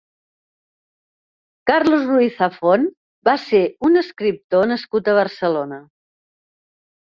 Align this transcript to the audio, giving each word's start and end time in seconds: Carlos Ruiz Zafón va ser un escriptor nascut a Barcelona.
Carlos 1.71 2.01
Ruiz 2.13 2.39
Zafón 2.39 2.89
va 3.31 3.37
ser 3.45 3.61
un 3.91 4.03
escriptor 4.03 4.67
nascut 4.75 5.13
a 5.15 5.19
Barcelona. 5.23 5.81